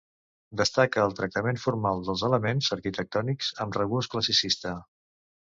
Destaca 0.61 1.03
el 1.07 1.11
tractament 1.19 1.59
formal 1.63 2.01
dels 2.07 2.23
elements 2.31 2.71
arquitectònics 2.77 3.53
amb 3.67 3.79
regust 3.81 4.13
classicista. 4.17 4.75